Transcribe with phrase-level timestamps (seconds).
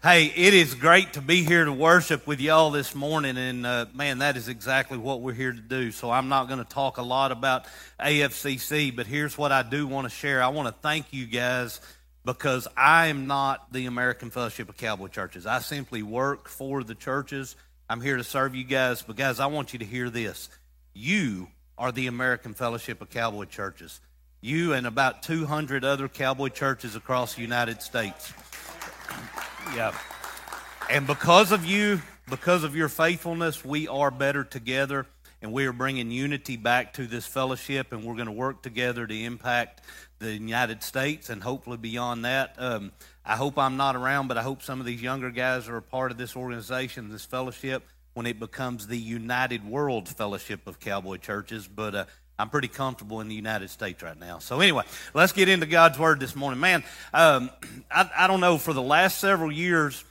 [0.00, 3.86] Hey, it is great to be here to worship with y'all this morning, and uh,
[3.92, 5.90] man, that is exactly what we're here to do.
[5.90, 7.66] So I'm not going to talk a lot about
[7.98, 10.40] AFCC, but here's what I do want to share.
[10.40, 11.80] I want to thank you guys
[12.24, 15.46] because I am not the American Fellowship of Cowboy Churches.
[15.46, 17.56] I simply work for the churches.
[17.90, 20.48] I'm here to serve you guys, but guys, I want you to hear this.
[20.94, 24.00] You are the American Fellowship of Cowboy Churches.
[24.42, 28.32] You and about 200 other cowboy churches across the United States.
[29.74, 29.96] Yeah.
[30.90, 35.06] And because of you, because of your faithfulness, we are better together
[35.40, 39.06] and we are bringing unity back to this fellowship and we're going to work together
[39.06, 39.82] to impact
[40.18, 42.54] the United States and hopefully beyond that.
[42.58, 42.92] Um,
[43.24, 45.82] I hope I'm not around, but I hope some of these younger guys are a
[45.82, 51.18] part of this organization, this fellowship, when it becomes the United World Fellowship of Cowboy
[51.18, 51.68] Churches.
[51.68, 52.04] But uh,
[52.38, 54.38] I'm pretty comfortable in the United States right now.
[54.38, 56.60] So, anyway, let's get into God's Word this morning.
[56.60, 57.50] Man, um,
[57.90, 60.04] I, I, don't know, for the last several years,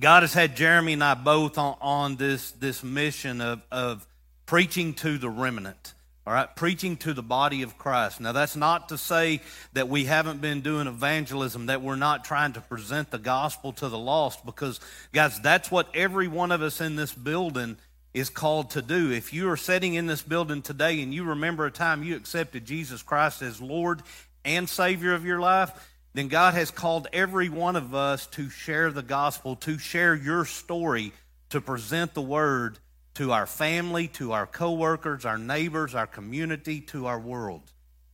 [0.00, 4.06] God has had Jeremy and I both on, on this, this mission of, of
[4.46, 5.92] preaching to the remnant.
[6.26, 8.20] All right, preaching to the body of Christ.
[8.20, 9.42] Now, that's not to say
[9.74, 13.88] that we haven't been doing evangelism, that we're not trying to present the gospel to
[13.88, 14.80] the lost, because,
[15.12, 17.76] guys, that's what every one of us in this building
[18.16, 19.12] is called to do.
[19.12, 22.64] If you are sitting in this building today and you remember a time you accepted
[22.64, 24.02] Jesus Christ as Lord
[24.42, 25.70] and Savior of your life,
[26.14, 30.46] then God has called every one of us to share the gospel, to share your
[30.46, 31.12] story,
[31.50, 32.78] to present the word
[33.16, 37.70] to our family, to our coworkers, our neighbors, our community, to our world.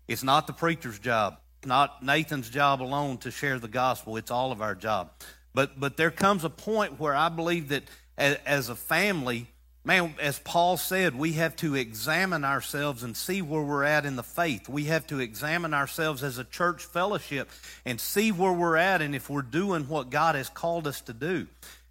[0.08, 4.16] It's not the preacher's job, not Nathan's job alone to share the gospel.
[4.16, 5.12] It's all of our job.
[5.54, 7.84] But but there comes a point where I believe that
[8.18, 9.46] as, as a family,
[9.84, 14.14] Man, as Paul said, we have to examine ourselves and see where we're at in
[14.14, 14.68] the faith.
[14.68, 17.50] We have to examine ourselves as a church fellowship
[17.84, 21.12] and see where we're at and if we're doing what God has called us to
[21.12, 21.48] do.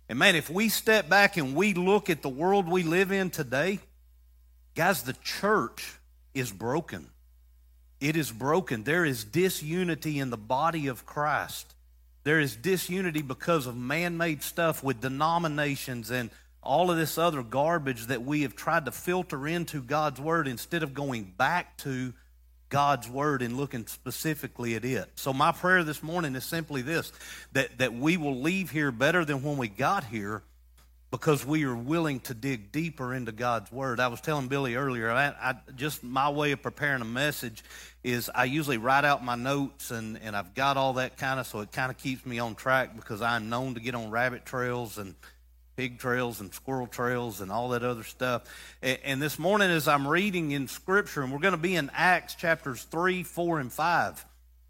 [0.08, 3.30] And man, if we step back and we look at the world we live in
[3.30, 3.80] today,
[4.74, 6.00] guys, the church
[6.34, 7.10] is broken.
[8.00, 8.84] It is broken.
[8.84, 11.76] There is disunity in the body of Christ.
[12.24, 16.30] There is disunity because of man made stuff with denominations and
[16.64, 20.84] all of this other garbage that we have tried to filter into God's Word instead
[20.84, 22.14] of going back to
[22.70, 25.10] God's Word and looking specifically at it.
[25.16, 27.12] So, my prayer this morning is simply this
[27.54, 30.44] that, that we will leave here better than when we got here
[31.12, 34.00] because we are willing to dig deeper into God's Word.
[34.00, 37.64] I was telling Billy earlier, I, I, just my way of preparing a message
[38.02, 41.46] is I usually write out my notes and, and I've got all that kind of,
[41.46, 44.46] so it kind of keeps me on track because I'm known to get on rabbit
[44.46, 45.16] trails and
[45.76, 48.44] pig trails and squirrel trails and all that other stuff.
[48.82, 52.36] And, this morning, as I'm reading in Scripture, and we're going to be in Acts
[52.36, 54.26] chapters 3, 4, and 5.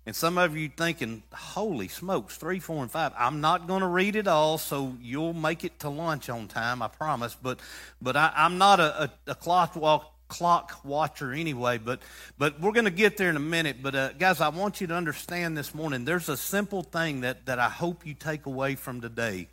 [0.06, 3.14] And some of you thinking, holy smokes, 3, 4, and 5.
[3.18, 6.82] I'm not going to read it all, so you'll make it to lunch on time,
[6.82, 7.36] I promise.
[7.40, 7.60] But,
[8.02, 12.02] but I, am not a, a, a clock, walk, clock watcher anyway, but,
[12.38, 13.84] but we're going to get there in a minute.
[13.84, 17.46] But uh, guys, I want you to understand this morning there's a simple thing that,
[17.46, 19.50] that I hope you take away from today.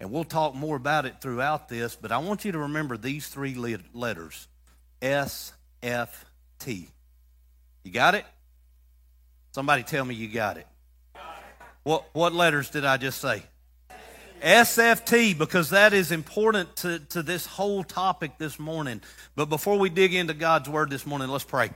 [0.00, 3.28] And we'll talk more about it throughout this, but I want you to remember these
[3.28, 3.54] three
[3.92, 4.48] letters
[5.02, 5.52] S
[5.82, 6.24] F
[6.58, 6.88] T.
[7.84, 8.24] You got it?
[9.52, 10.66] Somebody tell me you got it.
[11.82, 13.42] What, what letters did I just say?
[14.42, 19.02] SFT, because that is important to, to this whole topic this morning.
[19.36, 21.70] But before we dig into God's word this morning, let's pray.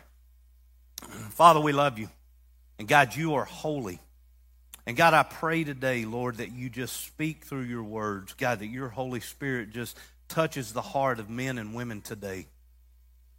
[1.31, 2.09] Father, we love you.
[2.79, 3.99] And God, you are holy.
[4.87, 8.34] And God, I pray today, Lord, that you just speak through your words.
[8.34, 12.47] God, that your Holy Spirit just touches the heart of men and women today.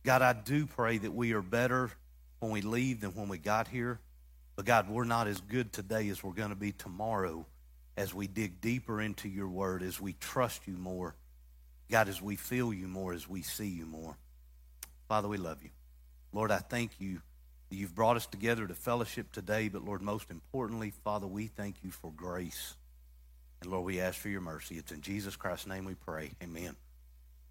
[0.03, 1.91] God, I do pray that we are better
[2.39, 4.00] when we leave than when we got here.
[4.55, 7.45] But God, we're not as good today as we're going to be tomorrow
[7.97, 11.16] as we dig deeper into your word, as we trust you more.
[11.89, 14.17] God, as we feel you more, as we see you more.
[15.07, 15.69] Father, we love you.
[16.34, 17.22] Lord, I thank you
[17.70, 21.92] You've brought us together to fellowship today, but Lord, most importantly, Father, we thank you
[21.92, 22.76] for grace.
[23.62, 24.76] And Lord, we ask for your mercy.
[24.76, 26.32] It's in Jesus Christ's name we pray.
[26.44, 26.76] Amen.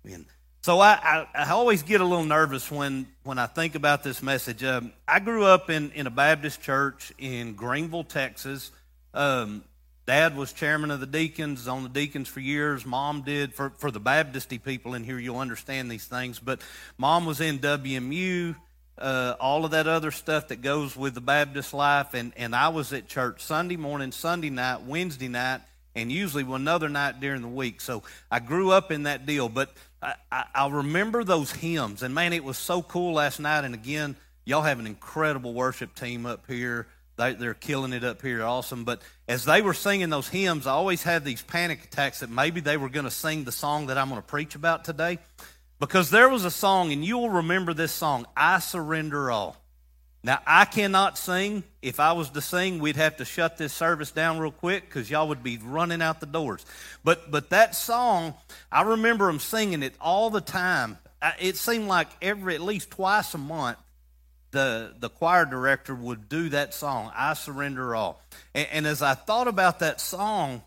[0.06, 0.26] Amen.
[0.62, 4.22] So I, I, I always get a little nervous when, when I think about this
[4.22, 4.64] message.
[4.64, 8.70] Um, I grew up in, in a Baptist church in Greenville, Texas.
[9.12, 9.62] Um,
[10.06, 12.86] Dad was chairman of the deacons, on the deacons for years.
[12.86, 16.38] Mom did, for, for the Baptisty people in here, you'll understand these things.
[16.38, 16.60] But
[16.98, 18.54] mom was in WMU
[18.98, 22.14] uh, all of that other stuff that goes with the Baptist life.
[22.14, 25.60] And, and I was at church Sunday morning, Sunday night, Wednesday night,
[25.94, 27.80] and usually another night during the week.
[27.80, 29.48] So I grew up in that deal.
[29.48, 32.02] But I, I, I remember those hymns.
[32.02, 33.64] And man, it was so cool last night.
[33.64, 36.86] And again, y'all have an incredible worship team up here.
[37.16, 38.84] They, they're killing it up here, awesome.
[38.84, 42.60] But as they were singing those hymns, I always had these panic attacks that maybe
[42.60, 45.18] they were going to sing the song that I'm going to preach about today.
[45.80, 49.56] Because there was a song, and you will remember this song, I Surrender All.
[50.24, 51.64] Now, I cannot sing.
[51.82, 55.10] If I was to sing, we'd have to shut this service down real quick because
[55.10, 56.64] y'all would be running out the doors.
[57.04, 58.32] But, but that song,
[58.72, 60.96] I remember them singing it all the time.
[61.38, 63.76] It seemed like every, at least twice a month,
[64.50, 68.22] the, the choir director would do that song, I Surrender All.
[68.54, 70.62] And, and as I thought about that song,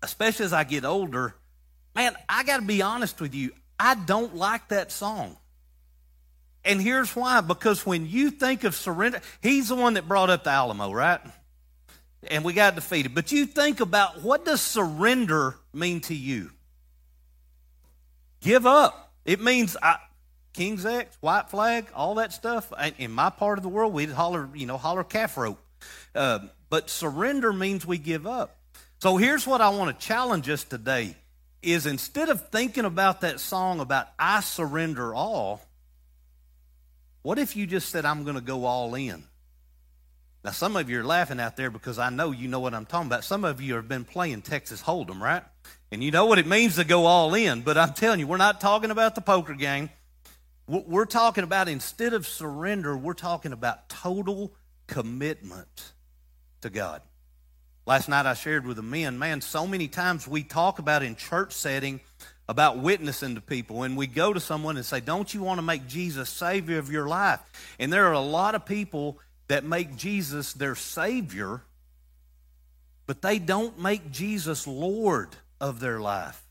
[0.00, 1.34] especially as I get older,
[1.96, 5.36] man, I got to be honest with you, I don't like that song.
[6.64, 10.44] And here's why because when you think of surrender, he's the one that brought up
[10.44, 11.20] the Alamo, right?
[12.28, 13.14] And we got defeated.
[13.14, 16.50] But you think about what does surrender mean to you?
[18.40, 19.12] Give up.
[19.24, 19.96] It means I,
[20.52, 22.72] King's X, white flag, all that stuff.
[22.98, 25.60] In my part of the world, we'd holler, you know, holler calf rope.
[26.14, 26.40] Uh,
[26.70, 28.56] but surrender means we give up.
[29.00, 31.14] So here's what I want to challenge us today
[31.62, 35.60] is instead of thinking about that song about I surrender all,
[37.22, 39.24] what if you just said, I'm going to go all in?
[40.44, 42.86] Now, some of you are laughing out there because I know you know what I'm
[42.86, 43.24] talking about.
[43.24, 45.42] Some of you have been playing Texas Hold'em, right?
[45.90, 47.62] And you know what it means to go all in.
[47.62, 49.90] But I'm telling you, we're not talking about the poker game.
[50.68, 54.52] We're talking about instead of surrender, we're talking about total
[54.86, 55.92] commitment
[56.60, 57.02] to God.
[57.88, 61.16] Last night I shared with the men, man, so many times we talk about in
[61.16, 62.00] church setting
[62.46, 65.62] about witnessing to people and we go to someone and say, Don't you want to
[65.62, 67.40] make Jesus Savior of your life?
[67.78, 71.62] And there are a lot of people that make Jesus their Savior,
[73.06, 76.44] but they don't make Jesus Lord of their life.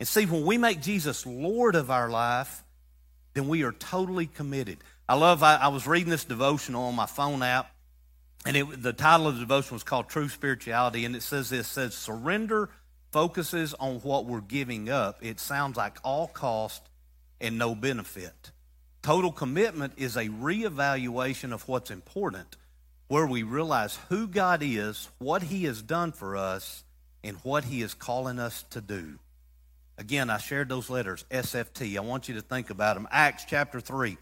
[0.00, 2.64] And see, when we make Jesus Lord of our life,
[3.34, 4.78] then we are totally committed.
[5.06, 7.70] I love, I, I was reading this devotional on my phone app
[8.44, 11.66] and it, the title of the devotion was called True Spirituality, and it says this:
[11.68, 12.70] says surrender
[13.10, 15.18] focuses on what we're giving up.
[15.22, 16.82] It sounds like all cost
[17.40, 18.50] and no benefit.
[19.02, 22.56] Total commitment is a reevaluation of what's important,
[23.08, 26.84] where we realize who God is, what He has done for us,
[27.22, 29.18] and what He is calling us to do.
[29.96, 31.96] Again, I shared those letters, SFT.
[31.96, 33.06] I want you to think about them.
[33.10, 34.16] Acts chapter 3.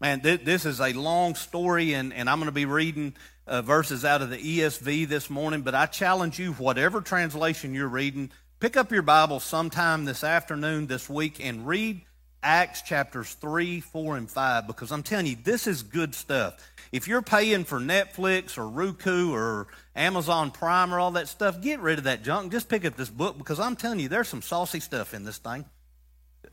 [0.00, 3.14] Man, th- this is a long story, and, and I'm going to be reading
[3.48, 7.88] uh, verses out of the ESV this morning, but I challenge you, whatever translation you're
[7.88, 8.30] reading,
[8.60, 12.02] pick up your Bible sometime this afternoon, this week, and read
[12.42, 16.56] Acts chapters 3, 4, and 5, because I'm telling you, this is good stuff.
[16.92, 19.66] If you're paying for Netflix or Roku or
[19.96, 22.52] Amazon Prime or all that stuff, get rid of that junk.
[22.52, 25.38] Just pick up this book because I'm telling you, there's some saucy stuff in this
[25.38, 25.64] thing.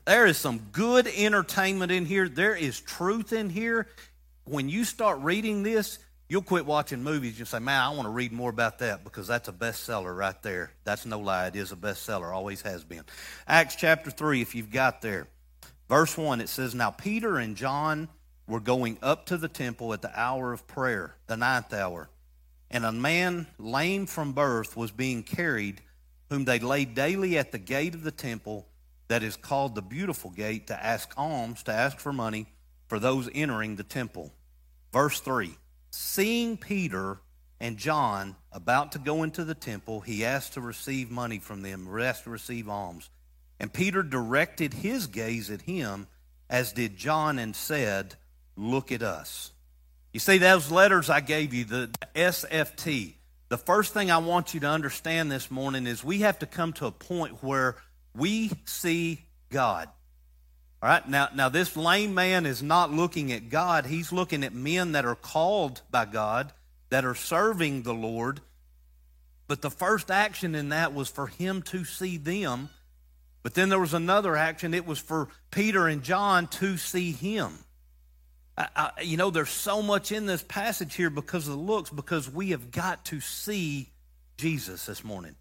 [0.06, 2.28] There is some good entertainment in here.
[2.28, 3.86] There is truth in here.
[4.44, 5.98] When you start reading this,
[6.28, 7.38] you'll quit watching movies.
[7.38, 10.40] You'll say, man, I want to read more about that because that's a bestseller right
[10.42, 10.72] there.
[10.84, 11.48] That's no lie.
[11.48, 13.04] It is a bestseller, always has been.
[13.46, 15.28] Acts chapter 3, if you've got there.
[15.88, 18.08] Verse 1, it says, Now Peter and John
[18.48, 22.08] were going up to the temple at the hour of prayer, the ninth hour.
[22.70, 25.80] And a man lame from birth was being carried,
[26.30, 28.66] whom they laid daily at the gate of the temple
[29.08, 32.46] that is called the Beautiful Gate to ask alms, to ask for money
[32.88, 34.32] for those entering the temple.
[34.92, 35.56] Verse 3
[35.98, 37.18] Seeing Peter
[37.58, 41.88] and John about to go into the temple, he asked to receive money from them,
[41.98, 43.08] asked to receive alms.
[43.58, 46.06] And Peter directed his gaze at him,
[46.50, 48.14] as did John, and said,
[48.56, 49.52] Look at us.
[50.12, 53.14] You see, those letters I gave you, the SFT,
[53.48, 56.74] the first thing I want you to understand this morning is we have to come
[56.74, 57.76] to a point where
[58.14, 59.88] we see God.
[60.86, 63.86] All right, now, now this lame man is not looking at God.
[63.86, 66.52] He's looking at men that are called by God,
[66.90, 68.40] that are serving the Lord.
[69.48, 72.68] But the first action in that was for him to see them.
[73.42, 74.74] But then there was another action.
[74.74, 77.58] It was for Peter and John to see him.
[78.56, 81.90] I, I, you know, there's so much in this passage here because of the looks,
[81.90, 83.90] because we have got to see
[84.36, 85.34] Jesus this morning.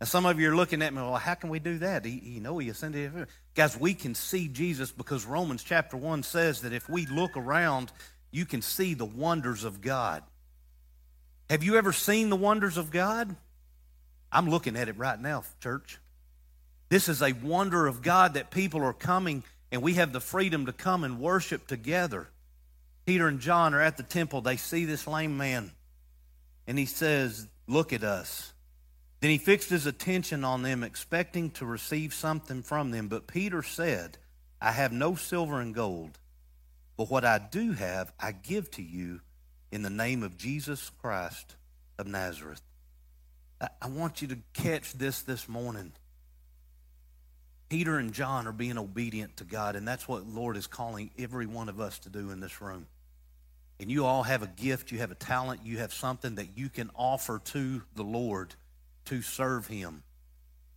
[0.00, 2.04] Now, some of you are looking at me, well, how can we do that?
[2.04, 3.28] He, you know, he ascended.
[3.58, 7.90] Guys, we can see Jesus because Romans chapter 1 says that if we look around,
[8.30, 10.22] you can see the wonders of God.
[11.50, 13.34] Have you ever seen the wonders of God?
[14.30, 15.98] I'm looking at it right now, church.
[16.88, 20.66] This is a wonder of God that people are coming and we have the freedom
[20.66, 22.28] to come and worship together.
[23.06, 24.40] Peter and John are at the temple.
[24.40, 25.72] They see this lame man
[26.68, 28.52] and he says, Look at us.
[29.20, 33.08] Then he fixed his attention on them, expecting to receive something from them.
[33.08, 34.18] But Peter said,
[34.60, 36.18] I have no silver and gold,
[36.96, 39.20] but what I do have, I give to you.
[39.70, 41.56] in the name of Jesus Christ
[41.98, 42.62] of Nazareth.
[43.60, 45.92] I want you to catch this this morning.
[47.68, 51.46] Peter and John are being obedient to God, and that's what Lord is calling every
[51.46, 52.86] one of us to do in this room.
[53.80, 56.68] And you all have a gift, you have a talent, you have something that you
[56.68, 58.54] can offer to the Lord
[59.08, 60.02] to serve Him.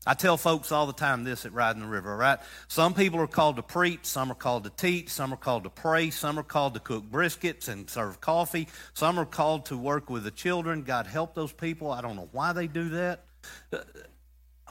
[0.05, 2.39] I tell folks all the time this at Riding the River, right?
[2.67, 5.69] Some people are called to preach, some are called to teach, some are called to
[5.69, 10.09] pray, some are called to cook briskets and serve coffee, some are called to work
[10.09, 10.81] with the children.
[10.81, 11.91] God help those people.
[11.91, 13.25] I don't know why they do that.
[13.71, 13.79] Uh,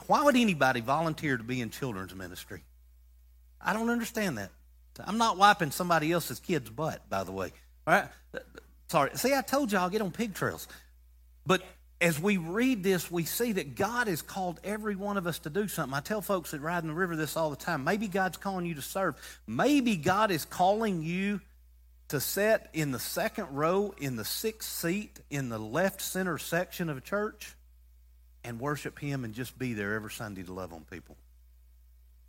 [0.07, 2.63] why would anybody volunteer to be in children's ministry?
[3.61, 4.49] I don't understand that.
[4.99, 7.53] I'm not wiping somebody else's kid's butt, by the way.
[7.87, 8.05] All right?
[8.35, 8.39] Uh,
[8.89, 9.11] sorry.
[9.13, 10.67] See, I told y'all I'll get on pig trails.
[11.45, 11.63] But
[12.01, 15.51] as we read this, we see that God has called every one of us to
[15.51, 15.93] do something.
[15.95, 17.83] I tell folks that Riding the River this all the time.
[17.83, 19.15] Maybe God's calling you to serve.
[19.45, 21.41] Maybe God is calling you
[22.07, 26.89] to sit in the second row, in the sixth seat, in the left center section
[26.89, 27.53] of a church
[28.43, 31.15] and worship Him and just be there every Sunday to love on people.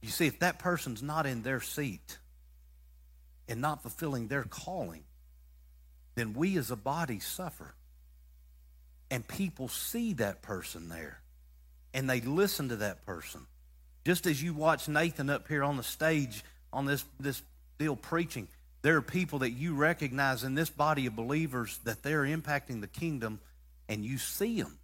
[0.03, 2.19] You see, if that person's not in their seat
[3.49, 5.05] and not fulfilling their calling,
[6.15, 7.75] then we as a body suffer
[9.13, 11.21] and people see that person there
[11.93, 13.43] and they listen to that person.
[14.07, 16.43] Just as you watch Nathan up here on the stage
[16.73, 17.43] on this, this
[17.79, 18.49] deal preaching,
[18.81, 22.87] there are people that you recognize in this body of believers that they're impacting the
[22.87, 23.39] kingdom
[23.87, 24.79] and you see them.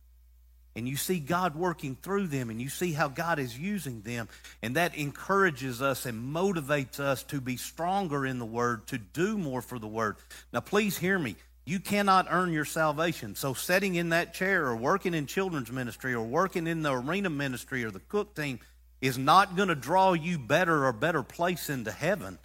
[0.76, 4.28] And you see God working through them and you see how God is using them.
[4.62, 9.38] And that encourages us and motivates us to be stronger in the Word, to do
[9.38, 10.16] more for the Word.
[10.52, 11.35] Now, please hear me.
[11.69, 13.35] You cannot earn your salvation.
[13.35, 17.29] So, sitting in that chair or working in children's ministry or working in the arena
[17.29, 18.61] ministry or the cook team
[19.03, 22.39] is not going to draw you better or better place into heaven.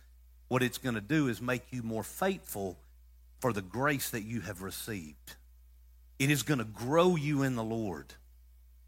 [0.50, 2.78] What it's going to do is make you more faithful
[3.40, 5.36] for the grace that you have received.
[6.20, 8.14] It is going to grow you in the Lord.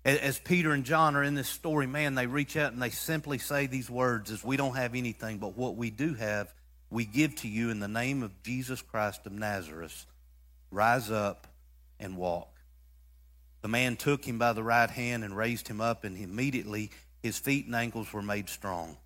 [0.03, 3.37] As Peter and John are in this story, man, they reach out and they simply
[3.37, 6.53] say these words as we don't have anything, but what we do have,
[6.89, 10.05] we give to you in the name of Jesus Christ of Nazareth
[10.75, 11.47] Rise up
[12.01, 12.49] and walk.
[13.61, 16.91] The man took him by the right hand and raised him up, and immediately
[17.23, 18.97] his feet and ankles were made strong.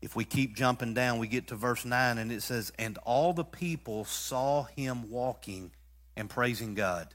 [0.00, 3.32] If we keep jumping down, we get to verse 9, and it says, And all
[3.32, 5.72] the people saw him walking
[6.16, 7.08] and praising God.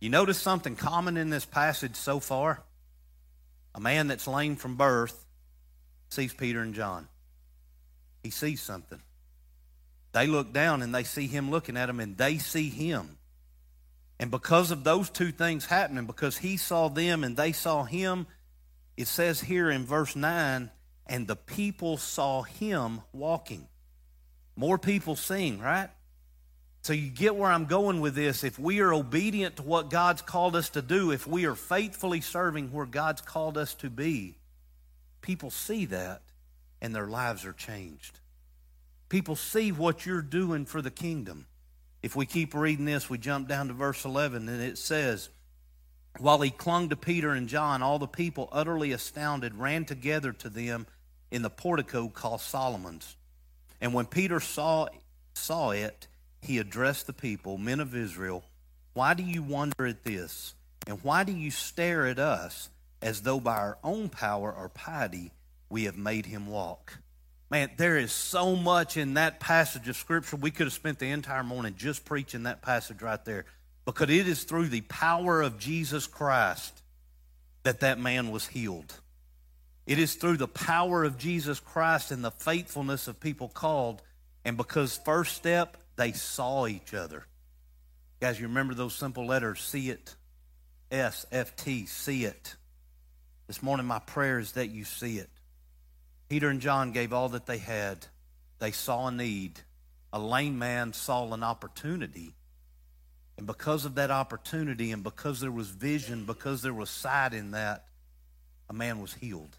[0.00, 2.62] You notice something common in this passage so far?
[3.74, 5.24] A man that's lame from birth
[6.10, 7.08] sees Peter and John.
[8.22, 9.00] He sees something.
[10.12, 13.18] They look down and they see him looking at them and they see him.
[14.18, 18.26] And because of those two things happening, because he saw them and they saw him,
[18.96, 20.70] it says here in verse 9,
[21.06, 23.68] and the people saw him walking.
[24.56, 25.90] More people seeing, right?
[26.82, 28.44] So you get where I'm going with this.
[28.44, 32.20] If we are obedient to what God's called us to do, if we are faithfully
[32.20, 34.36] serving where God's called us to be,
[35.20, 36.22] people see that
[36.80, 38.18] and their lives are changed.
[39.08, 41.46] People see what you're doing for the kingdom.
[42.02, 45.30] If we keep reading this, we jump down to verse 11, and it says,
[46.18, 50.48] While he clung to Peter and John, all the people, utterly astounded, ran together to
[50.48, 50.86] them
[51.30, 53.16] in the portico called Solomon's.
[53.80, 54.88] And when Peter saw,
[55.34, 56.06] saw it,
[56.42, 58.44] he addressed the people, Men of Israel,
[58.92, 60.54] why do you wonder at this?
[60.86, 62.70] And why do you stare at us
[63.02, 65.32] as though by our own power or piety
[65.68, 66.98] we have made him walk?
[67.50, 70.36] Man, there is so much in that passage of Scripture.
[70.36, 73.46] We could have spent the entire morning just preaching that passage right there
[73.86, 76.82] because it is through the power of Jesus Christ
[77.62, 78.94] that that man was healed.
[79.86, 84.02] It is through the power of Jesus Christ and the faithfulness of people called.
[84.44, 87.24] And because, first step, they saw each other.
[88.20, 90.14] Guys, you remember those simple letters, see it,
[90.90, 92.56] S, F, T, see it.
[93.46, 95.30] This morning, my prayer is that you see it.
[96.28, 98.06] Peter and John gave all that they had.
[98.58, 99.60] They saw a need.
[100.12, 102.34] A lame man saw an opportunity.
[103.36, 107.52] And because of that opportunity and because there was vision, because there was sight in
[107.52, 107.84] that,
[108.68, 109.56] a man was healed.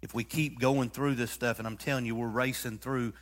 [0.00, 3.14] If we keep going through this stuff, and I'm telling you, we're racing through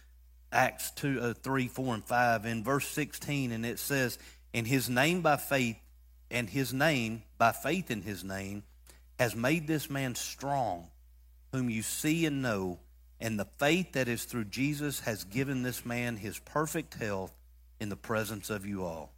[0.53, 2.45] Acts 2, uh, 3, 4, and 5.
[2.45, 4.19] In verse 16, and it says,
[4.53, 5.79] And his name by faith,
[6.31, 8.65] and his name, by faith in his name,
[9.19, 10.89] has made this man strong
[11.57, 12.79] whom you see and know,
[13.19, 17.33] and the faith that is through Jesus has given this man his perfect health
[17.81, 19.13] in the presence of you all.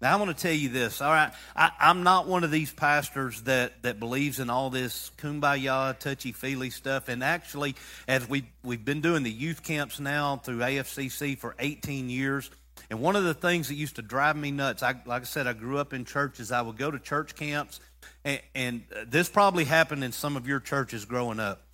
[0.00, 1.32] Now, I want to tell you this, all right?
[1.54, 6.32] I, am not one of these pastors that, that believes in all this kumbaya, touchy
[6.32, 7.08] feely stuff.
[7.08, 12.10] And actually, as we, we've been doing the youth camps now through AFCC for 18
[12.10, 12.50] years,
[12.90, 15.46] And one of the things that used to drive me nuts, I, like I said,
[15.46, 16.52] I grew up in churches.
[16.52, 17.80] I would go to church camps,
[18.24, 21.65] and, and this probably happened in some of your churches growing up.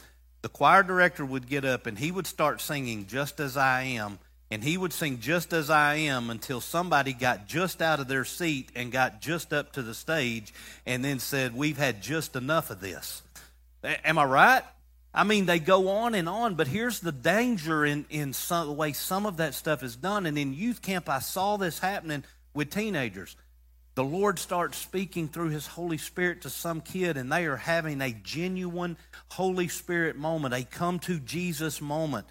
[0.43, 4.19] The choir director would get up and he would start singing Just As I Am,
[4.51, 8.25] and he would sing Just As I Am until somebody got just out of their
[8.25, 10.53] seat and got just up to the stage
[10.85, 13.23] and then said, We've had just enough of this.
[13.85, 14.63] Am I right?
[15.15, 18.73] I mean, they go on and on, but here's the danger in, in some, the
[18.73, 20.27] way some of that stuff is done.
[20.27, 23.37] And in youth camp, I saw this happening with teenagers.
[23.95, 28.01] The Lord starts speaking through His Holy Spirit to some kid, and they are having
[28.01, 28.97] a genuine
[29.31, 32.27] Holy Spirit moment, a come to Jesus moment.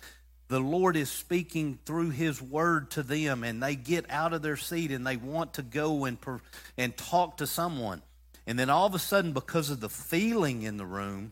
[0.47, 4.57] The Lord is speaking through His Word to them, and they get out of their
[4.57, 6.17] seat and they want to go and,
[6.77, 8.01] and talk to someone.
[8.47, 11.31] And then all of a sudden, because of the feeling in the room,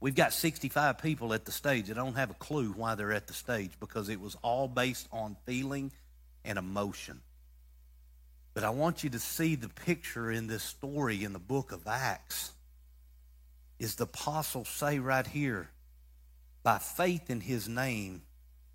[0.00, 3.26] We've got 65 people at the stage that don't have a clue why they're at
[3.26, 5.90] the stage because it was all based on feeling
[6.44, 7.20] and emotion.
[8.58, 11.86] But I want you to see the picture in this story in the book of
[11.86, 12.50] Acts.
[13.78, 15.70] Is the apostle say right here,
[16.64, 18.22] by faith in his name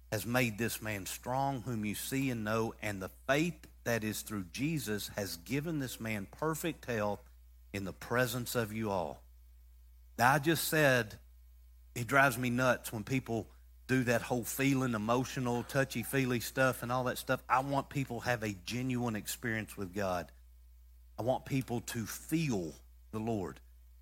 [0.10, 4.22] has made this man strong, whom you see and know, and the faith that is
[4.22, 7.20] through Jesus has given this man perfect health
[7.74, 9.22] in the presence of you all.
[10.18, 11.16] Now, I just said
[11.94, 13.48] it drives me nuts when people
[13.88, 17.42] do that whole feeling, emotional, touchy feely stuff and all that stuff.
[17.50, 20.32] I want people to have a genuine experience with God.
[21.18, 22.74] I want people to feel
[23.12, 23.60] the Lord.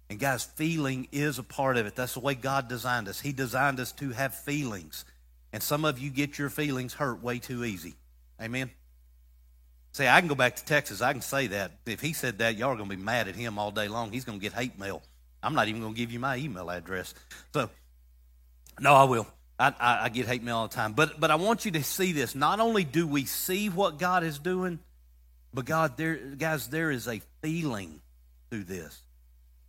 [0.09, 1.95] And guys, feeling is a part of it.
[1.95, 3.19] That's the way God designed us.
[3.19, 5.05] He designed us to have feelings.
[5.53, 7.95] And some of you get your feelings hurt way too easy.
[8.41, 8.71] Amen.
[9.93, 11.01] See, I can go back to Texas.
[11.01, 11.71] I can say that.
[11.85, 14.11] If he said that, y'all are going to be mad at him all day long.
[14.11, 15.01] He's going to get hate mail.
[15.43, 17.13] I'm not even going to give you my email address.
[17.53, 17.69] So,
[18.79, 19.27] no, I will.
[19.61, 20.93] I, I, I, get hate mail all the time.
[20.93, 22.33] But, but I want you to see this.
[22.33, 24.79] Not only do we see what God is doing,
[25.53, 28.01] but God, there, guys, there is a feeling
[28.49, 28.99] through this.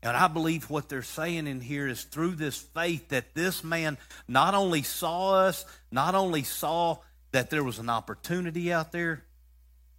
[0.03, 3.99] And I believe what they're saying in here is through this faith that this man
[4.27, 6.97] not only saw us, not only saw
[7.33, 9.23] that there was an opportunity out there,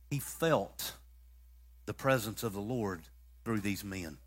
[0.10, 0.94] he felt
[1.86, 3.02] the presence of the Lord
[3.46, 4.18] through these men.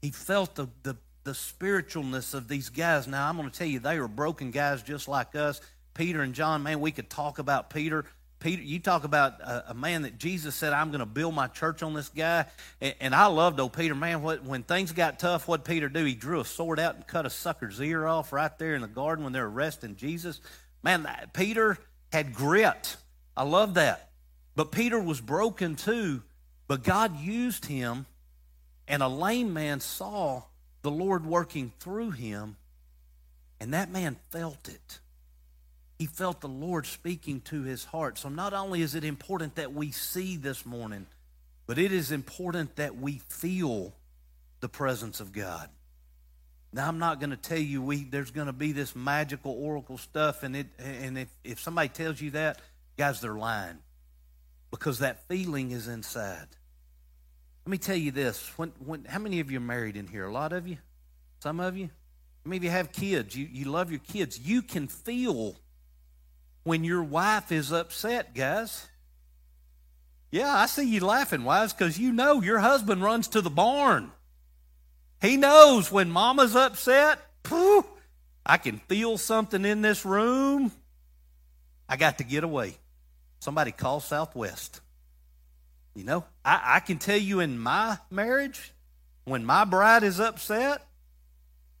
[0.00, 0.96] He felt the, the,
[1.28, 3.06] the spiritualness of these guys.
[3.06, 5.60] Now, I'm going to tell you, they were broken guys just like us.
[5.92, 8.06] Peter and John, man, we could talk about Peter.
[8.40, 11.46] Peter, you talk about a, a man that Jesus said, I'm going to build my
[11.46, 12.46] church on this guy.
[12.80, 14.22] And, and I loved old Peter, man.
[14.22, 16.02] What, when things got tough, what Peter do?
[16.02, 18.88] He drew a sword out and cut a sucker's ear off right there in the
[18.88, 20.40] garden when they're arresting Jesus.
[20.82, 21.76] Man, Peter
[22.10, 22.96] had grit.
[23.36, 24.08] I love that.
[24.56, 26.22] But Peter was broken too.
[26.68, 28.06] But God used him
[28.86, 30.44] and a lame man saw
[30.88, 32.56] the Lord working through him,
[33.60, 35.00] and that man felt it.
[35.98, 38.16] He felt the Lord speaking to his heart.
[38.16, 41.04] So not only is it important that we see this morning,
[41.66, 43.92] but it is important that we feel
[44.60, 45.68] the presence of God.
[46.72, 49.98] Now I'm not going to tell you we there's going to be this magical oracle
[49.98, 52.62] stuff, and it and if, if somebody tells you that,
[52.96, 53.76] guys, they're lying.
[54.70, 56.48] Because that feeling is inside.
[57.68, 58.50] Let me tell you this.
[58.56, 60.24] When, when, how many of you are married in here?
[60.24, 60.78] A lot of you?
[61.40, 61.84] Some of you?
[61.84, 63.36] How many of you have kids?
[63.36, 64.38] You, you love your kids.
[64.38, 65.54] You can feel
[66.64, 68.88] when your wife is upset, guys.
[70.30, 74.12] Yeah, I see you laughing, wives, because you know your husband runs to the barn.
[75.20, 77.84] He knows when mama's upset, pooh,
[78.46, 80.72] I can feel something in this room.
[81.86, 82.78] I got to get away.
[83.40, 84.80] Somebody call Southwest.
[85.98, 88.72] You know, I, I can tell you in my marriage,
[89.24, 90.86] when my bride is upset,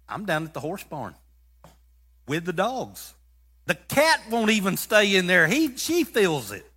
[0.08, 1.14] I'm down at the horse barn
[2.26, 3.14] with the dogs.
[3.66, 5.46] The cat won't even stay in there.
[5.46, 6.68] He she feels it.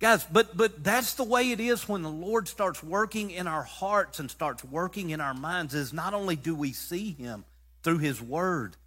[0.00, 3.64] Guys, but but that's the way it is when the Lord starts working in our
[3.64, 7.44] hearts and starts working in our minds is not only do we see him
[7.82, 8.78] through his word,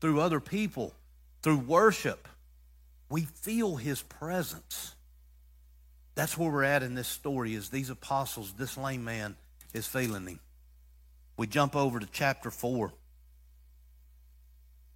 [0.00, 0.94] through other people,
[1.42, 2.26] through worship,
[3.10, 4.93] we feel his presence.
[6.14, 9.36] That's where we're at in this story is these apostles, this lame man
[9.72, 10.40] is feeling him.
[11.36, 12.92] We jump over to chapter 4.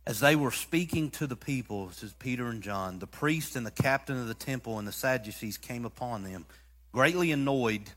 [0.06, 3.70] As they were speaking to the people, is Peter and John, the priest and the
[3.70, 6.46] captain of the temple and the Sadducees came upon them,
[6.92, 7.90] greatly annoyed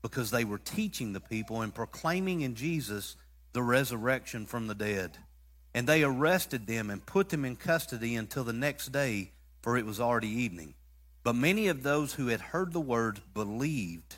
[0.00, 3.16] because they were teaching the people and proclaiming in Jesus
[3.52, 5.18] the resurrection from the dead.
[5.74, 9.30] And they arrested them and put them in custody until the next day,
[9.60, 10.74] for it was already evening.
[11.22, 14.16] But many of those who had heard the word believed,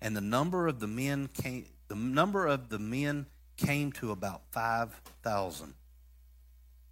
[0.00, 3.26] and the number of the men came, the number of the men
[3.56, 5.74] came to about 5,000.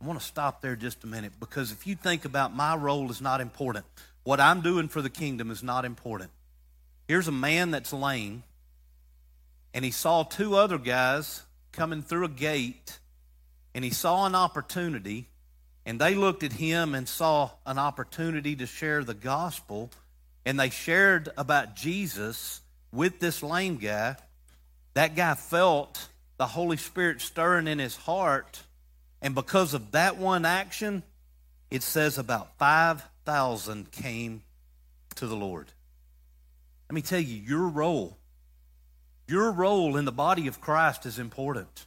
[0.00, 3.10] I want to stop there just a minute because if you think about my role
[3.10, 3.84] is not important.
[4.22, 6.30] what I'm doing for the kingdom is not important.
[7.06, 8.42] Here's a man that's lame,
[9.72, 12.98] and he saw two other guys coming through a gate,
[13.74, 15.28] and he saw an opportunity,
[15.88, 19.90] and they looked at him and saw an opportunity to share the gospel,
[20.44, 22.60] and they shared about Jesus
[22.92, 24.16] with this lame guy.
[24.92, 28.64] That guy felt the Holy Spirit stirring in his heart,
[29.22, 31.04] and because of that one action,
[31.70, 34.42] it says about 5,000 came
[35.14, 35.68] to the Lord.
[36.90, 38.18] Let me tell you, your role,
[39.26, 41.86] your role in the body of Christ is important.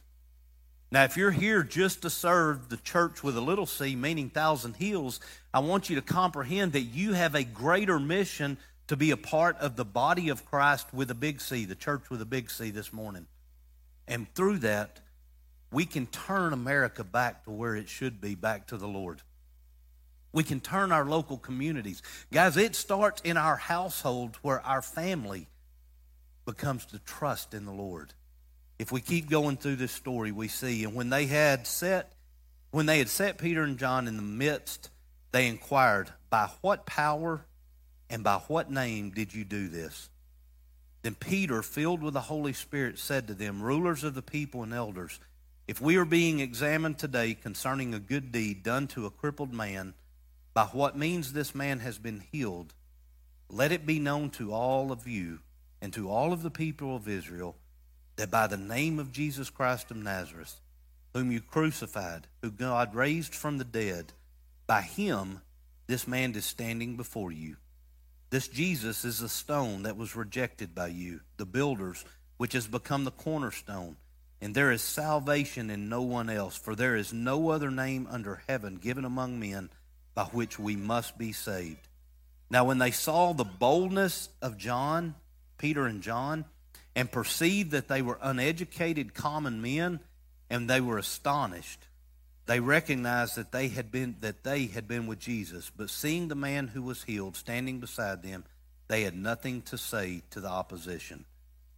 [0.92, 4.76] Now, if you're here just to serve the church with a little c, meaning thousand
[4.76, 5.20] hills,
[5.54, 9.56] I want you to comprehend that you have a greater mission to be a part
[9.56, 12.70] of the body of Christ with a big C, the church with a big C
[12.70, 13.26] this morning.
[14.06, 15.00] And through that,
[15.72, 19.22] we can turn America back to where it should be, back to the Lord.
[20.34, 22.02] We can turn our local communities.
[22.30, 25.46] Guys, it starts in our household where our family
[26.44, 28.12] becomes to trust in the Lord.
[28.82, 32.14] If we keep going through this story, we see, and when they had set,
[32.72, 34.90] when they had set Peter and John in the midst,
[35.30, 37.46] they inquired, By what power
[38.10, 40.10] and by what name did you do this?
[41.02, 44.74] Then Peter, filled with the Holy Spirit, said to them, Rulers of the people and
[44.74, 45.20] elders,
[45.68, 49.94] if we are being examined today concerning a good deed done to a crippled man,
[50.54, 52.74] by what means this man has been healed,
[53.48, 55.38] let it be known to all of you
[55.80, 57.54] and to all of the people of Israel
[58.16, 60.60] that by the name of Jesus Christ of Nazareth,
[61.14, 64.12] whom you crucified, who God raised from the dead,
[64.66, 65.40] by him
[65.86, 67.56] this man is standing before you.
[68.30, 72.04] This Jesus is the stone that was rejected by you, the builders,
[72.38, 73.96] which has become the cornerstone.
[74.40, 78.42] And there is salvation in no one else, for there is no other name under
[78.48, 79.70] heaven given among men
[80.14, 81.88] by which we must be saved.
[82.50, 85.14] Now, when they saw the boldness of John,
[85.58, 86.44] Peter and John,
[86.94, 90.00] and perceived that they were uneducated common men,
[90.50, 91.86] and they were astonished,
[92.46, 95.70] they recognized that they had been that they had been with Jesus.
[95.74, 98.44] But seeing the man who was healed standing beside them,
[98.88, 101.24] they had nothing to say to the opposition.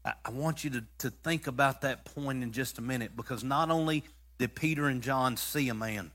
[0.04, 3.44] I, I want you to, to think about that point in just a minute because
[3.44, 4.04] not only
[4.38, 6.10] did Peter and John see a man,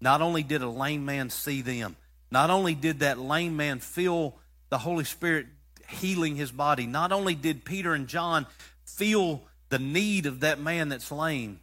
[0.00, 1.96] not only did a lame man see them,
[2.30, 4.36] not only did that lame man feel
[4.68, 5.46] the Holy Spirit
[5.88, 8.46] healing his body, not only did Peter and John
[8.84, 11.60] feel the need of that man that's lame,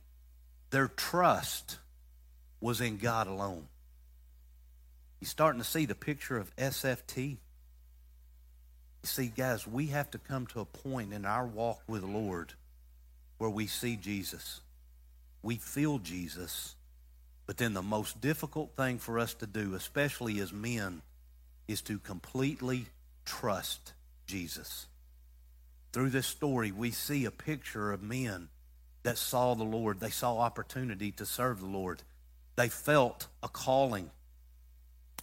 [0.70, 1.78] their trust
[2.60, 3.68] was in God alone.
[5.20, 7.30] You're starting to see the picture of SFT.
[7.30, 7.38] You
[9.04, 12.54] see, guys, we have to come to a point in our walk with the Lord
[13.38, 14.62] where we see Jesus.
[15.44, 16.76] We feel Jesus
[17.52, 21.02] but then the most difficult thing for us to do, especially as men,
[21.68, 22.86] is to completely
[23.26, 23.92] trust
[24.32, 24.88] Jesus.
[25.92, 28.48] Through this story, we see a picture of men
[29.04, 30.00] that saw the Lord.
[30.00, 32.02] They saw opportunity to serve the Lord.
[32.56, 34.10] They felt a calling.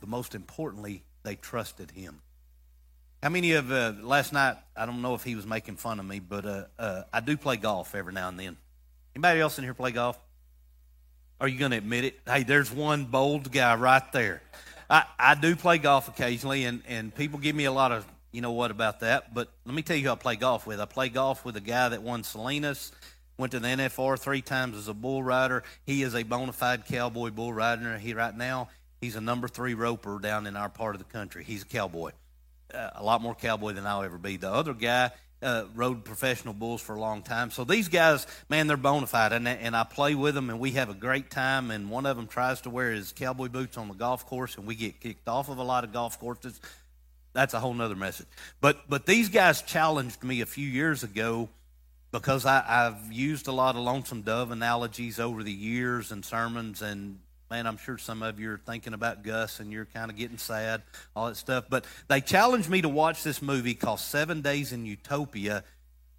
[0.01, 2.21] But most importantly, they trusted Him.
[3.23, 4.57] How many of uh, last night?
[4.77, 7.37] I don't know if he was making fun of me, but uh, uh, I do
[7.37, 8.57] play golf every now and then.
[9.16, 10.16] Anybody else in here play golf?
[11.40, 12.21] Are you going to admit it?
[12.27, 14.42] Hey, there's one bold guy right there.
[14.88, 18.07] I, I do play golf occasionally, and, and people give me a lot of,
[18.38, 19.35] you know what, about that.
[19.35, 20.79] But let me tell you who I play golf with.
[20.79, 22.92] I play golf with a guy that won Salinas,
[23.37, 25.64] went to the NFR three times as a bull rider.
[25.85, 27.98] He is a bona fide cowboy bull rider.
[27.98, 28.68] He right now,
[29.01, 31.42] he's a number three roper down in our part of the country.
[31.42, 32.12] He's a cowboy.
[32.72, 34.37] Uh, a lot more cowboy than I'll ever be.
[34.37, 35.11] The other guy
[35.42, 37.51] uh, rode professional bulls for a long time.
[37.51, 40.70] So these guys, man, they're bona fide, and, and I play with them, and we
[40.72, 41.72] have a great time.
[41.72, 44.64] And one of them tries to wear his cowboy boots on the golf course, and
[44.64, 46.61] we get kicked off of a lot of golf courses.
[47.33, 48.27] That's a whole nother message.
[48.61, 51.49] But but these guys challenged me a few years ago
[52.11, 56.81] because I, I've used a lot of lonesome dove analogies over the years and sermons,
[56.81, 57.19] and
[57.51, 60.38] man, I'm sure some of you are thinking about Gus and you're kind of getting
[60.38, 60.83] sad,
[61.14, 61.64] all that stuff.
[61.69, 65.64] But they challenged me to watch this movie called Seven Days in Utopia,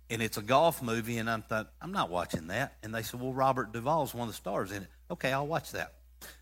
[0.10, 1.18] and it's a golf movie.
[1.18, 2.78] And I thought, I'm not watching that.
[2.84, 4.90] And they said, Well, Robert Duvall's one of the stars in it.
[5.12, 5.94] Okay, I'll watch that.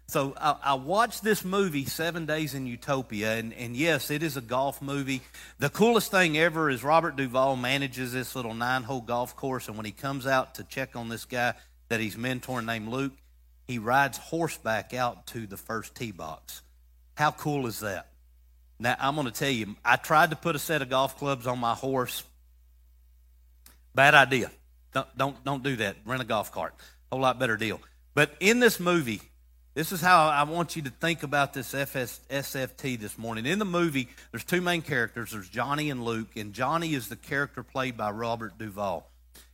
[0.08, 4.38] So I, I, watched this movie, Seven Days in Utopia, and, and yes, it is
[4.38, 5.22] a golf movie.
[5.60, 9.76] The coolest thing ever is Robert Duvall manages this little nine hole golf course, and
[9.76, 11.56] when he comes out to check on this guy
[11.90, 13.12] that he's mentoring named Luke,
[13.68, 16.62] he rides horseback out to the first tee box.
[17.16, 18.08] How cool is that?
[18.80, 21.48] Now, I'm going to tell you, I tried to put a set of golf clubs
[21.48, 22.24] on my horse.
[23.94, 24.52] Bad idea.
[24.94, 25.98] Don't, don't, don't do that.
[26.06, 26.76] Rent a golf cart.
[27.12, 27.82] Whole lot better deal.
[28.14, 29.22] But in this movie,
[29.78, 33.46] This is how I want you to think about this FS, SFT this morning.
[33.46, 35.34] In the movie, there's two main characters.
[35.34, 39.08] There's Johnny and Luke, and Johnny is the character played by Robert Duvall.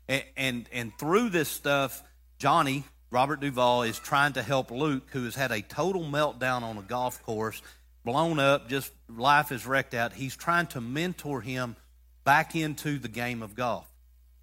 [0.07, 2.01] And, and, and through this stuff,
[2.37, 6.77] Johnny, Robert Duvall, is trying to help Luke, who has had a total meltdown on
[6.77, 7.61] a golf course,
[8.05, 10.13] blown up, just life is wrecked out.
[10.13, 11.75] He's trying to mentor him
[12.23, 13.92] back into the game of golf.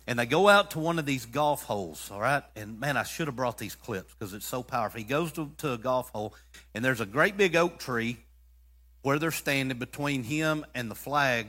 [0.06, 2.42] And they go out to one of these golf holes, all right?
[2.56, 4.98] And man, I should have brought these clips because it's so powerful.
[4.98, 6.34] He goes to, to a golf hole,
[6.74, 8.18] and there's a great big oak tree
[9.02, 11.46] where they're standing between him and the flag.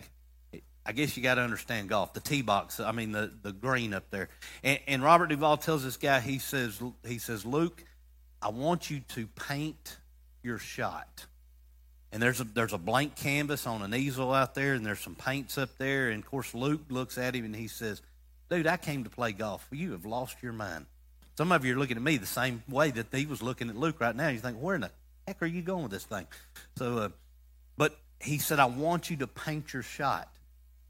[0.85, 2.79] I guess you got to understand golf, the tee box.
[2.79, 4.29] I mean, the, the green up there.
[4.63, 7.83] And, and Robert Duvall tells this guy, he says, he says, Luke,
[8.41, 9.97] I want you to paint
[10.43, 11.25] your shot.
[12.11, 15.15] And there's a, there's a blank canvas on an easel out there, and there's some
[15.15, 16.09] paints up there.
[16.09, 18.01] And of course, Luke looks at him and he says,
[18.51, 19.65] Dude, I came to play golf.
[19.71, 20.85] You have lost your mind.
[21.37, 23.77] Some of you are looking at me the same way that he was looking at
[23.77, 24.27] Luke right now.
[24.27, 24.91] You think, where in the
[25.25, 26.27] heck are you going with this thing?
[26.75, 27.09] So, uh,
[27.77, 30.27] but he said, I want you to paint your shot.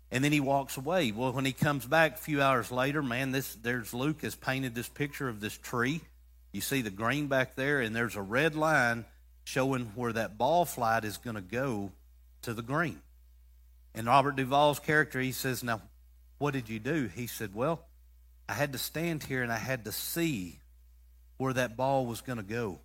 [0.09, 1.11] And then he walks away.
[1.11, 4.73] Well, when he comes back a few hours later, man, this there's Luke has painted
[4.73, 6.01] this picture of this tree.
[6.51, 9.05] You see the green back there, and there's a red line
[9.43, 11.91] showing where that ball flight is going to go
[12.41, 13.03] to the green.
[13.93, 15.81] And Robert Duvall's character, he says, Now,
[16.41, 17.09] what did you do?
[17.15, 17.85] He said, Well,
[18.49, 20.59] I had to stand here and I had to see
[21.37, 22.79] where that ball was going to go.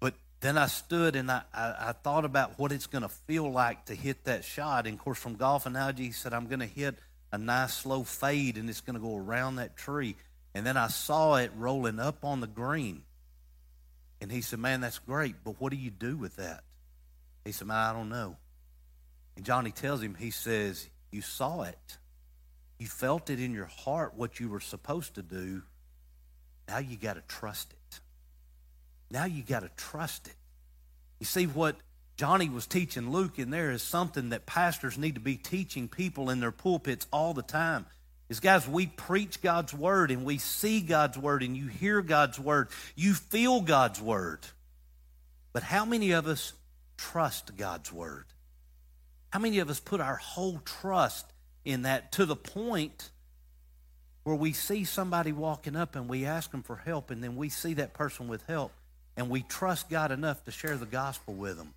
[0.00, 3.50] But then I stood and I, I, I thought about what it's going to feel
[3.50, 4.86] like to hit that shot.
[4.86, 6.94] And of course, from golf analogy, he said, I'm going to hit
[7.32, 10.16] a nice slow fade and it's going to go around that tree.
[10.54, 13.02] And then I saw it rolling up on the green.
[14.20, 16.62] And he said, Man, that's great, but what do you do with that?
[17.44, 18.36] He said, Man, I don't know.
[19.36, 21.98] And Johnny tells him, He says, You saw it.
[22.78, 25.62] You felt it in your heart what you were supposed to do.
[26.68, 28.00] Now you got to trust it.
[29.10, 30.34] Now you got to trust it.
[31.18, 31.76] You see, what
[32.16, 36.30] Johnny was teaching Luke in there is something that pastors need to be teaching people
[36.30, 37.86] in their pulpits all the time.
[38.28, 42.38] Is guys, we preach God's word and we see God's word and you hear God's
[42.38, 42.68] word.
[42.94, 44.40] You feel God's word.
[45.52, 46.52] But how many of us
[46.98, 48.26] trust God's word?
[49.30, 51.24] How many of us put our whole trust
[51.68, 53.10] in that to the point
[54.24, 57.50] where we see somebody walking up and we ask them for help, and then we
[57.50, 58.72] see that person with help,
[59.18, 61.74] and we trust God enough to share the gospel with them.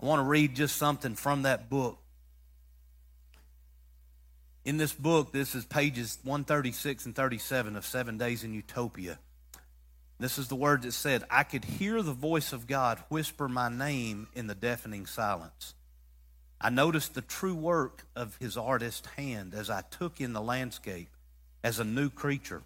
[0.00, 1.98] I want to read just something from that book.
[4.64, 9.18] In this book, this is pages 136 and 37 of Seven Days in Utopia.
[10.18, 13.68] This is the words that said I could hear the voice of God whisper my
[13.68, 15.74] name in the deafening silence.
[16.64, 21.10] I noticed the true work of his artist hand as I took in the landscape
[21.62, 22.62] as a new creature.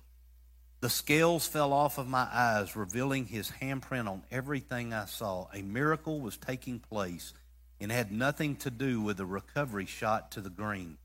[0.78, 5.48] The scales fell off of my eyes, revealing his handprint on everything I saw.
[5.52, 7.34] A miracle was taking place
[7.80, 10.98] and had nothing to do with the recovery shot to the green.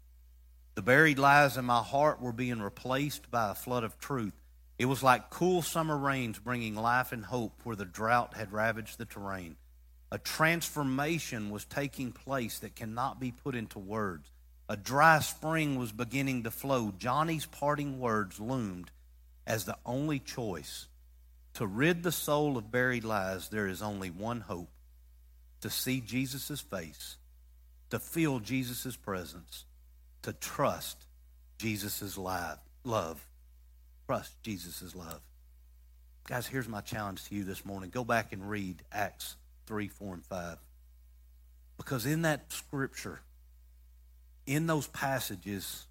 [0.75, 4.39] The buried lies in my heart were being replaced by a flood of truth.
[4.77, 8.99] It was like cool summer rains bringing life and hope where the drought had ravaged
[8.99, 9.55] the terrain.
[10.13, 14.29] A transformation was taking place that cannot be put into words.
[14.69, 16.93] A dry spring was beginning to flow.
[16.99, 18.91] Johnny's parting words loomed
[19.47, 20.85] as the only choice.
[21.55, 24.69] To rid the soul of buried lies, there is only one hope
[25.61, 27.17] to see Jesus' face,
[27.89, 29.65] to feel Jesus' presence,
[30.21, 31.07] to trust
[31.57, 33.27] Jesus' love.
[34.05, 35.21] Trust Jesus' love.
[36.27, 37.89] Guys, here's my challenge to you this morning.
[37.89, 40.57] Go back and read Acts 3, 4, and 5.
[41.77, 43.21] Because in that scripture,
[44.45, 45.85] in those passages,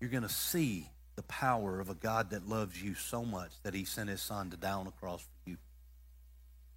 [0.00, 3.74] you're going to see the power of a God that loves you so much that
[3.74, 5.56] he sent his son to die on the cross for you.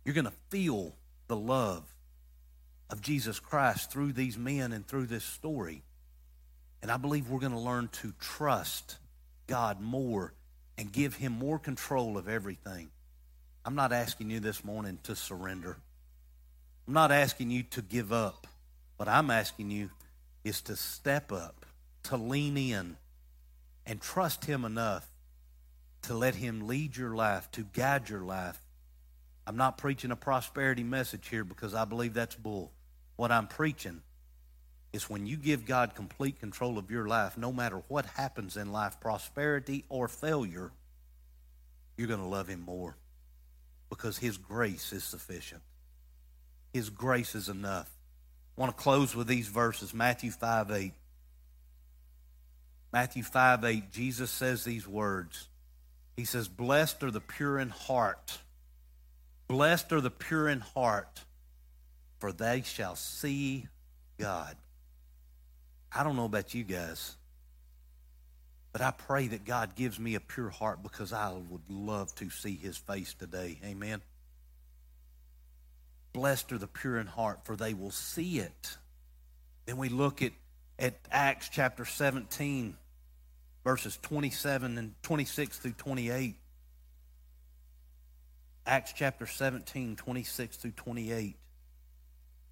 [0.06, 0.94] You're going to feel
[1.28, 1.84] the love
[2.90, 5.84] of Jesus Christ through these men and through this story.
[6.82, 8.98] And I believe we're going to learn to trust
[9.48, 10.34] God more
[10.78, 12.90] and give him more control of everything.
[13.66, 15.78] I'm not asking you this morning to surrender.
[16.88, 18.48] I'm not asking you to give up.
[18.96, 19.90] What I'm asking you
[20.44, 21.66] is to step up,
[22.04, 22.98] to lean in,
[23.86, 25.08] and trust Him enough
[26.04, 28.60] to let Him lead your life, to guide your life.
[29.46, 32.72] I'm not preaching a prosperity message here because I believe that's bull.
[33.18, 34.02] What I'm preaching
[34.94, 38.72] is when you give God complete control of your life, no matter what happens in
[38.72, 40.72] life, prosperity or failure,
[41.98, 42.96] you're going to love Him more
[43.90, 45.62] because His grace is sufficient.
[46.78, 47.90] His grace is enough.
[48.56, 50.94] I want to close with these verses Matthew 5 8.
[52.94, 55.48] Matthew 5 8, Jesus says these words.
[56.18, 58.38] He says, Blessed are the pure in heart,
[59.48, 61.22] Blessed are the pure in heart,
[62.20, 63.66] for they shall see
[64.20, 64.56] God.
[65.92, 67.16] I don't know about you guys,
[68.72, 72.30] but I pray that God gives me a pure heart because I would love to
[72.30, 73.58] see his face today.
[73.66, 74.00] Amen.
[76.18, 78.78] Blessed are the pure in heart, for they will see it.
[79.68, 80.32] Then we look at,
[80.80, 82.76] at Acts chapter 17,
[83.64, 86.34] verses 27 and 26 through 28.
[88.66, 91.36] Acts chapter 17, 26 through 28.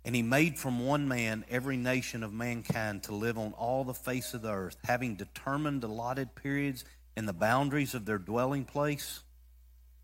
[0.06, 3.96] And he made from one man every nation of mankind to live on all the
[3.96, 6.86] face of the earth, having determined allotted periods
[7.18, 9.24] and the boundaries of their dwelling place,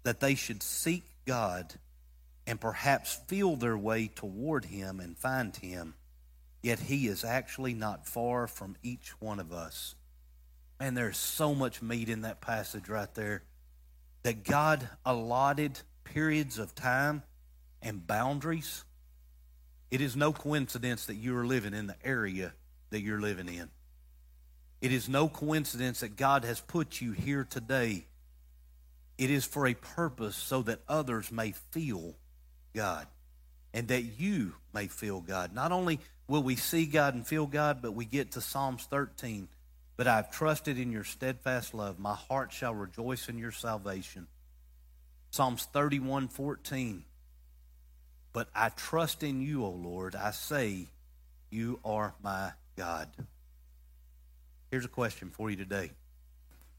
[0.02, 1.76] that they should seek God
[2.48, 5.94] and perhaps feel their way toward him and find him.
[6.62, 9.96] Yet he is actually not far from each one of us.
[10.80, 13.44] And there's so much meat in that passage right there
[14.24, 17.24] that God allotted periods of time
[17.82, 18.84] and boundaries,
[19.90, 22.54] it is no coincidence that you are living in the area
[22.92, 23.70] that you're living in.
[24.82, 28.06] It is no coincidence that God has put you here today.
[29.18, 32.16] It is for a purpose so that others may feel
[32.74, 33.08] God
[33.74, 35.54] and that you may feel God.
[35.54, 39.48] Not only will we see God and feel God, but we get to Psalms 13.
[39.98, 42.00] But I've trusted in your steadfast love.
[42.00, 44.28] My heart shall rejoice in your salvation.
[45.30, 47.04] Psalms 31 14.
[48.34, 50.16] But I trust in you, O Lord.
[50.16, 50.88] I say,
[51.50, 53.10] You are my God.
[54.72, 55.92] Here's a question for you today.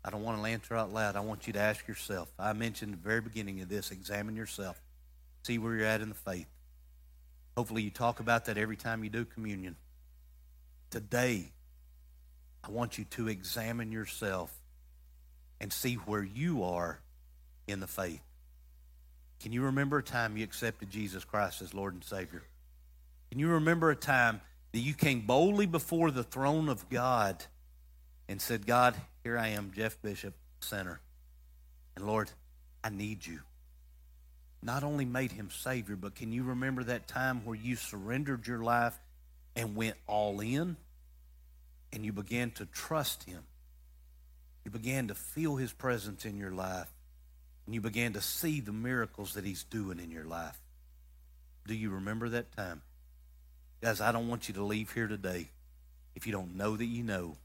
[0.05, 1.15] I don't want to answer out loud.
[1.15, 2.33] I want you to ask yourself.
[2.39, 4.81] I mentioned at the very beginning of this examine yourself,
[5.43, 6.47] see where you're at in the faith.
[7.57, 9.77] Hopefully, you talk about that every time you do communion.
[10.91, 11.53] Today,
[12.65, 14.55] I want you to examine yourself
[15.61, 17.01] and see where you are
[17.67, 18.23] in the faith.
[19.41, 22.43] Can you remember a time you accepted Jesus Christ as Lord and Savior?
[23.31, 24.41] Can you remember a time
[24.73, 27.45] that you came boldly before the throne of God
[28.29, 31.01] and said, God, here I am, Jeff Bishop, sinner.
[31.97, 32.31] And Lord,
[32.83, 33.41] I need you.
[34.63, 38.63] Not only made him Savior, but can you remember that time where you surrendered your
[38.63, 38.99] life
[39.57, 40.77] and went all in
[41.93, 43.43] and you began to trust him?
[44.65, 46.89] You began to feel his presence in your life
[47.67, 50.61] and you began to see the miracles that he's doing in your life.
[51.67, 52.83] Do you remember that time?
[53.81, 55.49] Guys, I don't want you to leave here today
[56.15, 57.37] if you don't know that you know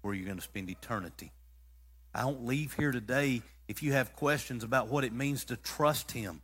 [0.00, 1.32] where you're going to spend eternity.
[2.14, 6.12] I don't leave here today if you have questions about what it means to trust
[6.12, 6.40] him.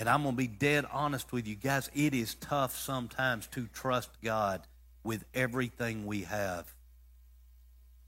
[0.00, 1.90] And I'm going to be dead honest with you guys.
[1.94, 4.62] It is tough sometimes to trust God
[5.04, 6.66] with everything we have.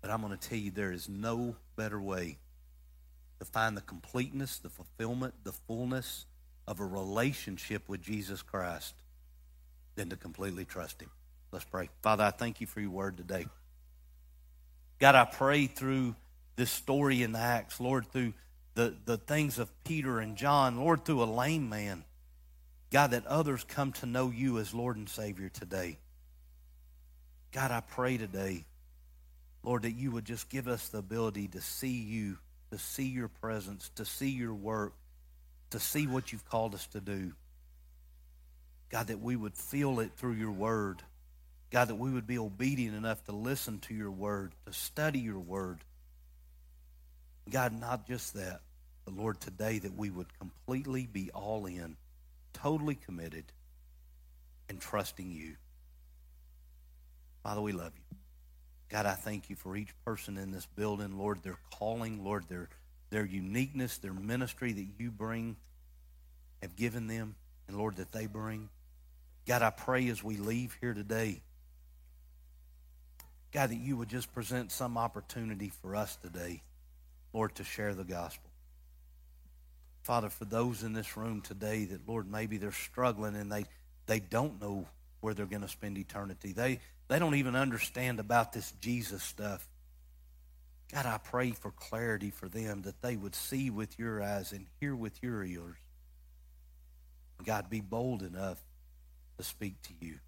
[0.00, 2.38] But I'm going to tell you there is no better way
[3.40, 6.24] to find the completeness, the fulfillment, the fullness
[6.66, 8.94] of a relationship with Jesus Christ
[9.94, 11.10] than to completely trust Him.
[11.52, 11.90] Let's pray.
[12.00, 13.46] Father, I thank you for your word today.
[14.98, 16.16] God, I pray through
[16.56, 18.32] this story in the Acts, Lord, through
[18.74, 22.04] the, the things of Peter and John, Lord, through a lame man,
[22.90, 25.98] God, that others come to know you as Lord and Savior today.
[27.52, 28.64] God, I pray today,
[29.62, 32.38] Lord, that you would just give us the ability to see you
[32.72, 34.94] to see your presence, to see your work,
[35.70, 37.32] to see what you've called us to do.
[38.90, 41.02] God, that we would feel it through your word.
[41.70, 45.38] God, that we would be obedient enough to listen to your word, to study your
[45.38, 45.78] word.
[47.50, 48.60] God, not just that,
[49.04, 51.96] but Lord, today that we would completely be all in,
[52.52, 53.44] totally committed,
[54.68, 55.56] and trusting you.
[57.42, 58.16] Father, we love you.
[58.88, 62.68] God, I thank you for each person in this building, Lord, their calling, Lord, their,
[63.10, 65.56] their uniqueness, their ministry that you bring,
[66.60, 67.34] have given them,
[67.66, 68.68] and Lord, that they bring.
[69.46, 71.40] God, I pray as we leave here today,
[73.50, 76.62] God, that you would just present some opportunity for us today,
[77.32, 78.50] Lord, to share the gospel.
[80.02, 83.64] Father, for those in this room today that, Lord, maybe they're struggling and they,
[84.06, 84.86] they don't know
[85.20, 86.52] where they're going to spend eternity.
[86.52, 89.66] They, they don't even understand about this Jesus stuff.
[90.92, 94.66] God, I pray for clarity for them that they would see with your eyes and
[94.80, 95.76] hear with your ears.
[97.44, 98.58] God, be bold enough
[99.38, 100.18] to speak to you.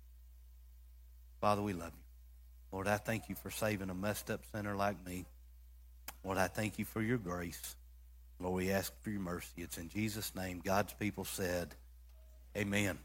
[1.41, 2.03] Father, we love you.
[2.73, 5.27] Lord, I thank you for saving a messed up sinner like me.
[6.25, 7.77] Lord, I thank you for your grace.
[8.41, 9.53] Lord, we ask for your mercy.
[9.59, 10.61] It's in Jesus' name.
[10.65, 11.75] God's people said,
[12.57, 12.99] Amen.